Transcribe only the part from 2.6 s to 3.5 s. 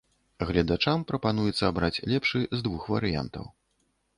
двух варыянтаў.